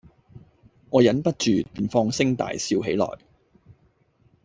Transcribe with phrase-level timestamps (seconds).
[0.89, 3.07] 我忍不住，便放聲大笑起來，